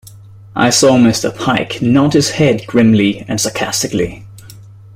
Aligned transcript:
I 0.55 0.71
saw 0.71 0.97
Mr 0.97 1.29
Pike 1.29 1.79
nod 1.79 2.13
his 2.13 2.31
head 2.31 2.65
grimly 2.65 3.19
and 3.27 3.39
sarcastically. 3.39 4.25